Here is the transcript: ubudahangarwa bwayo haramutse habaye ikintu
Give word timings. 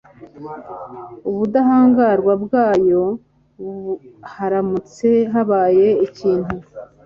ubudahangarwa 1.29 2.33
bwayo 2.43 3.03
haramutse 4.33 5.09
habaye 5.33 5.87
ikintu 6.07 6.53